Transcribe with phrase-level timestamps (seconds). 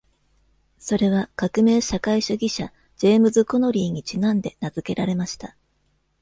[0.79, 5.55] それは革命社会主義者ジェームズ・コノリーにちなんで名付けられました。